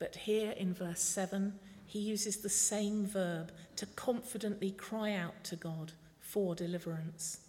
But 0.00 0.16
here 0.16 0.50
in 0.50 0.74
verse 0.74 1.00
7, 1.00 1.52
he 1.92 1.98
uses 1.98 2.38
the 2.38 2.48
same 2.48 3.05
verb 3.05 3.52
to 3.76 3.85
confidently 3.85 4.70
cry 4.70 5.12
out 5.12 5.44
to 5.44 5.57
God 5.57 5.92
for 6.20 6.55
deliverance. 6.55 7.40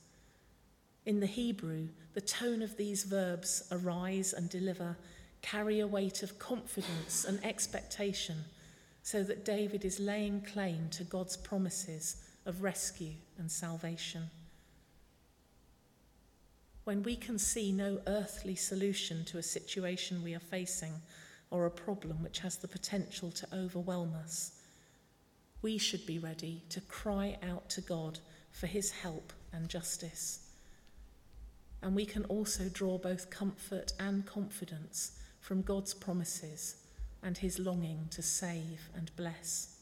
In 1.05 1.21
the 1.21 1.27
Hebrew, 1.27 1.87
the 2.13 2.19
tone 2.19 2.61
of 2.61 2.75
these 2.75 3.05
verbs, 3.05 3.63
arise 3.71 4.33
and 4.33 4.49
deliver, 4.49 4.97
carry 5.41 5.79
a 5.79 5.87
weight 5.87 6.23
of 6.23 6.39
confidence 6.39 7.23
and 7.23 7.41
expectation, 7.45 8.43
so 9.01 9.23
that 9.23 9.45
David 9.45 9.85
is 9.85 9.97
laying 9.97 10.41
claim 10.41 10.89
to 10.91 11.05
God's 11.05 11.37
promises 11.37 12.17
of 12.45 12.63
rescue 12.63 13.13
and 13.37 13.49
salvation 13.49 14.29
when 16.83 17.01
we 17.03 17.15
can 17.15 17.39
see 17.39 17.71
no 17.71 17.99
earthly 18.07 18.55
solution 18.55 19.23
to 19.25 19.37
a 19.37 19.43
situation 19.43 20.21
we 20.21 20.33
are 20.33 20.39
facing 20.39 20.93
or 21.53 21.67
a 21.67 21.71
problem 21.71 22.23
which 22.23 22.39
has 22.39 22.57
the 22.57 22.67
potential 22.67 23.29
to 23.29 23.47
overwhelm 23.53 24.15
us, 24.15 24.53
we 25.61 25.77
should 25.77 26.03
be 26.07 26.17
ready 26.17 26.63
to 26.67 26.81
cry 26.81 27.37
out 27.47 27.69
to 27.69 27.79
God 27.79 28.17
for 28.51 28.65
his 28.65 28.89
help 28.89 29.31
and 29.53 29.69
justice. 29.69 30.49
And 31.83 31.95
we 31.95 32.05
can 32.05 32.25
also 32.25 32.69
draw 32.69 32.97
both 32.97 33.29
comfort 33.29 33.93
and 33.99 34.25
confidence 34.25 35.19
from 35.41 35.61
God's 35.61 35.93
promises 35.93 36.77
and 37.21 37.37
his 37.37 37.59
longing 37.59 38.07
to 38.09 38.23
save 38.23 38.89
and 38.95 39.15
bless. 39.15 39.77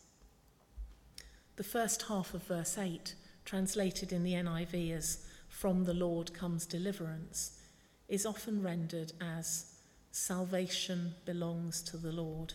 The 1.55 1.63
first 1.63 2.03
half 2.03 2.33
of 2.33 2.43
verse 2.43 2.77
8, 2.77 3.15
translated 3.45 4.11
in 4.11 4.23
the 4.23 4.33
NIV 4.33 4.91
as 4.91 5.25
from 5.47 5.85
the 5.85 5.93
Lord 5.93 6.33
comes 6.33 6.65
deliverance, 6.65 7.59
is 8.09 8.25
often 8.25 8.61
rendered 8.61 9.13
as 9.21 9.70
salvation 10.11 11.15
belongs 11.25 11.81
to 11.81 11.97
the 11.97 12.11
Lord. 12.11 12.53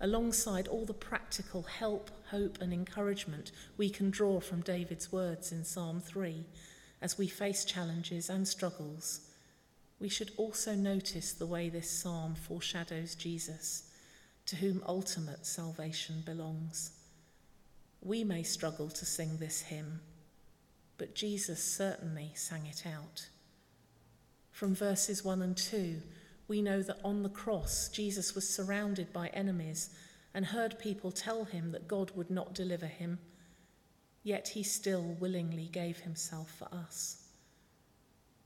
Alongside 0.00 0.68
all 0.68 0.84
the 0.84 0.94
practical 0.94 1.62
help, 1.62 2.10
hope, 2.30 2.58
and 2.60 2.72
encouragement 2.72 3.52
we 3.76 3.90
can 3.90 4.10
draw 4.10 4.40
from 4.40 4.60
David's 4.60 5.12
words 5.12 5.52
in 5.52 5.64
Psalm 5.64 6.00
3 6.00 6.44
as 7.00 7.18
we 7.18 7.28
face 7.28 7.64
challenges 7.64 8.28
and 8.28 8.46
struggles, 8.46 9.20
we 10.00 10.08
should 10.08 10.32
also 10.36 10.74
notice 10.74 11.32
the 11.32 11.46
way 11.46 11.68
this 11.68 11.90
psalm 11.90 12.34
foreshadows 12.34 13.14
Jesus, 13.14 13.90
to 14.46 14.56
whom 14.56 14.82
ultimate 14.86 15.46
salvation 15.46 16.22
belongs. 16.24 16.92
We 18.00 18.24
may 18.24 18.42
struggle 18.42 18.88
to 18.90 19.04
sing 19.04 19.38
this 19.38 19.62
hymn 19.62 20.00
but 20.98 21.14
Jesus 21.14 21.62
certainly 21.62 22.32
sang 22.34 22.66
it 22.66 22.82
out. 22.84 23.28
From 24.58 24.74
verses 24.74 25.24
1 25.24 25.40
and 25.40 25.56
2, 25.56 26.02
we 26.48 26.62
know 26.62 26.82
that 26.82 26.98
on 27.04 27.22
the 27.22 27.28
cross, 27.28 27.88
Jesus 27.88 28.34
was 28.34 28.52
surrounded 28.52 29.12
by 29.12 29.28
enemies 29.28 29.90
and 30.34 30.44
heard 30.44 30.80
people 30.80 31.12
tell 31.12 31.44
him 31.44 31.70
that 31.70 31.86
God 31.86 32.10
would 32.16 32.28
not 32.28 32.56
deliver 32.56 32.86
him, 32.86 33.20
yet 34.24 34.48
he 34.48 34.64
still 34.64 35.14
willingly 35.20 35.68
gave 35.70 35.98
himself 35.98 36.50
for 36.50 36.66
us. 36.74 37.28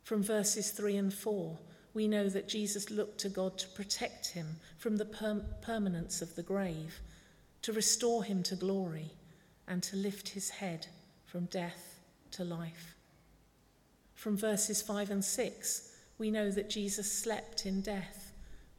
From 0.03 0.23
verses 0.23 0.71
3 0.73 0.97
and 0.97 1.15
4, 1.15 1.59
we 1.95 2.07
know 2.07 2.29
that 2.29 2.47
Jesus 2.47 2.91
looked 2.91 3.17
to 3.21 3.31
God 3.31 3.57
to 3.57 3.69
protect 3.69 4.33
him 4.33 4.57
from 4.77 4.99
the 4.99 5.07
per- 5.07 5.47
permanence 5.63 6.21
of 6.21 6.35
the 6.35 6.43
grave, 6.43 7.01
to 7.63 7.73
restore 7.73 8.23
him 8.23 8.43
to 8.43 8.55
glory 8.55 9.13
and 9.67 9.83
to 9.85 9.97
lift 9.97 10.29
his 10.29 10.51
head 10.51 10.89
from 11.25 11.47
death 11.47 12.01
to 12.33 12.45
life. 12.45 12.97
From 14.15 14.37
verses 14.37 14.83
5 14.83 15.11
and 15.11 15.25
6, 15.25 15.89
we 16.19 16.31
know 16.31 16.51
that 16.51 16.71
Jesus 16.71 17.11
slept 17.11 17.67
in 17.67 17.81
death, 17.81 18.33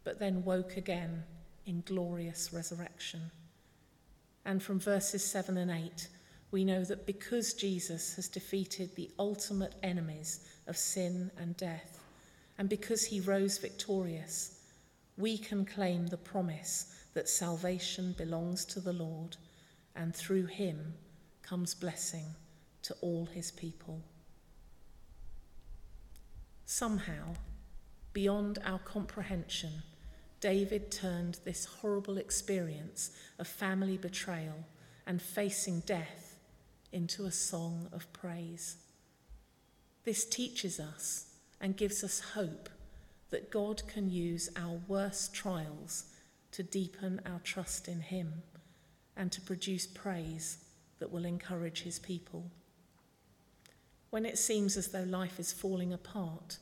but 0.04 0.20
then 0.20 0.44
woke 0.44 0.78
again 0.78 1.24
in 1.66 1.84
glorious 1.86 2.52
resurrection. 2.54 3.32
And 4.46 4.62
from 4.62 4.80
verses 4.80 5.24
7 5.24 5.58
and 5.58 5.72
8, 5.72 6.08
we 6.52 6.64
know 6.64 6.84
that 6.84 7.06
because 7.06 7.54
Jesus 7.54 8.16
has 8.16 8.28
defeated 8.28 8.96
the 8.96 9.10
ultimate 9.18 9.74
enemies 9.82 10.42
of 10.68 10.78
sin 10.78 11.32
and 11.38 11.58
death, 11.58 12.00
and 12.58 12.70
because 12.70 13.06
he 13.06 13.20
rose 13.20 13.58
victorious, 13.58 14.60
we 15.18 15.38
can 15.38 15.66
claim 15.66 16.08
the 16.08 16.18
promise 16.18 16.96
that 17.14 17.30
salvation 17.30 18.14
belongs 18.18 18.66
to 18.66 18.80
the 18.80 18.94
Lord, 18.94 19.38
and 19.96 20.16
through 20.16 20.46
him 20.46 20.94
comes 21.42 21.74
blessing 21.74 22.26
to 22.84 22.96
all 23.02 23.26
his 23.26 23.52
people. 23.52 24.02
Somehow, 26.76 27.36
beyond 28.14 28.58
our 28.66 28.80
comprehension, 28.80 29.84
David 30.40 30.90
turned 30.90 31.38
this 31.46 31.66
horrible 31.66 32.18
experience 32.18 33.12
of 33.38 33.48
family 33.48 33.96
betrayal 33.96 34.66
and 35.06 35.22
facing 35.22 35.82
death 35.82 36.36
into 36.92 37.26
a 37.26 37.32
song 37.32 37.90
of 37.94 38.12
praise. 38.12 38.78
This 40.04 40.26
teaches 40.26 40.80
us 40.80 41.28
and 41.62 41.78
gives 41.78 42.04
us 42.04 42.32
hope 42.34 42.70
that 43.30 43.52
God 43.52 43.84
can 43.88 44.10
use 44.10 44.50
our 44.56 44.80
worst 44.88 45.32
trials 45.32 46.06
to 46.54 46.64
deepen 46.64 47.22
our 47.24 47.40
trust 47.44 47.88
in 47.88 48.02
Him 48.02 48.42
and 49.16 49.32
to 49.32 49.42
produce 49.42 49.86
praise 49.86 50.58
that 50.98 51.12
will 51.12 51.26
encourage 51.26 51.84
His 51.84 52.00
people. 52.00 52.50
When 54.14 54.28
it 54.28 54.38
seems 54.38 54.78
as 54.78 54.90
though 54.90 55.06
life 55.06 55.40
is 55.40 55.52
falling 55.52 55.92
apart, 55.92 56.60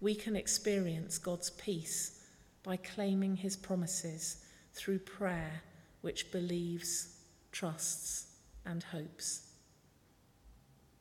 we 0.00 0.14
can 0.14 0.34
experience 0.34 1.18
God's 1.18 1.50
peace 1.50 2.24
by 2.62 2.78
claiming 2.78 3.36
His 3.36 3.56
promises 3.56 4.42
through 4.72 5.00
prayer 5.00 5.60
which 6.00 6.32
believes, 6.32 7.18
trusts, 7.52 8.28
and 8.64 8.82
hopes. 8.82 9.50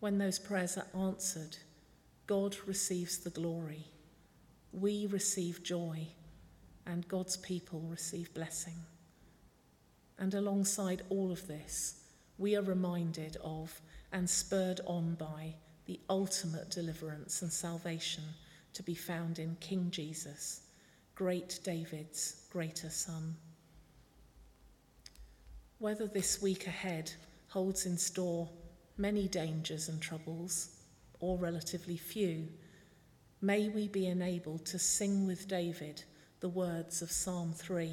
When 0.01 0.17
those 0.17 0.37
prayers 0.39 0.77
are 0.77 1.05
answered, 1.05 1.55
God 2.25 2.57
receives 2.65 3.19
the 3.19 3.29
glory. 3.29 3.85
We 4.73 5.05
receive 5.05 5.63
joy, 5.63 6.05
and 6.85 7.07
God's 7.07 7.37
people 7.37 7.79
receive 7.89 8.33
blessing. 8.33 8.75
And 10.19 10.33
alongside 10.33 11.03
all 11.07 11.31
of 11.31 11.47
this, 11.47 12.01
we 12.37 12.57
are 12.57 12.61
reminded 12.61 13.37
of 13.41 13.79
and 14.11 14.29
spurred 14.29 14.81
on 14.85 15.15
by 15.15 15.53
the 15.87 15.99
ultimate 16.09 16.69
deliverance 16.69 17.41
and 17.41 17.51
salvation 17.51 18.23
to 18.73 18.83
be 18.83 18.93
found 18.93 19.39
in 19.39 19.55
King 19.61 19.89
Jesus, 19.89 20.61
great 21.15 21.59
David's 21.63 22.45
greater 22.51 22.89
son. 22.89 23.35
Whether 25.79 26.07
this 26.07 26.41
week 26.41 26.67
ahead 26.67 27.11
holds 27.47 27.85
in 27.85 27.97
store 27.97 28.49
many 28.97 29.27
dangers 29.29 29.87
and 29.87 30.01
troubles, 30.01 30.75
or 31.19 31.37
relatively 31.37 31.97
few, 31.97 32.49
may 33.41 33.69
we 33.69 33.87
be 33.87 34.07
enabled 34.07 34.65
to 34.65 34.77
sing 34.77 35.25
with 35.25 35.47
David 35.47 36.03
the 36.41 36.49
words 36.49 37.01
of 37.01 37.11
Psalm 37.11 37.53
3, 37.53 37.91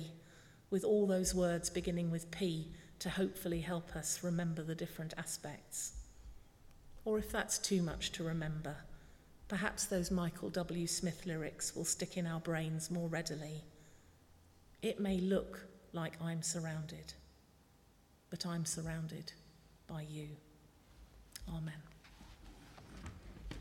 with 0.70 0.84
all 0.84 1.06
those 1.06 1.34
words 1.34 1.70
beginning 1.70 2.10
with 2.10 2.30
P 2.32 2.72
to 2.98 3.08
hopefully 3.08 3.60
help 3.60 3.94
us 3.94 4.24
remember 4.24 4.62
the 4.62 4.74
different 4.74 5.14
aspects. 5.16 5.92
Or 7.04 7.18
if 7.18 7.30
that's 7.30 7.58
too 7.58 7.82
much 7.82 8.12
to 8.12 8.24
remember, 8.24 8.76
perhaps 9.48 9.84
those 9.84 10.10
Michael 10.10 10.50
W. 10.50 10.86
Smith 10.86 11.26
lyrics 11.26 11.76
will 11.76 11.84
stick 11.84 12.16
in 12.16 12.26
our 12.26 12.40
brains 12.40 12.90
more 12.90 13.08
readily. 13.08 13.64
It 14.82 15.00
may 15.00 15.18
look 15.18 15.66
like 15.92 16.20
I'm 16.20 16.42
surrounded, 16.42 17.12
but 18.30 18.46
I'm 18.46 18.64
surrounded 18.64 19.32
by 19.86 20.02
you. 20.02 20.28
Amen. 21.48 21.93